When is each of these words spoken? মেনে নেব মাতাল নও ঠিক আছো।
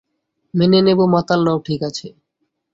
মেনে 0.53 0.79
নেব 0.81 0.99
মাতাল 1.13 1.39
নও 1.45 1.57
ঠিক 1.65 1.81
আছো। 1.83 2.07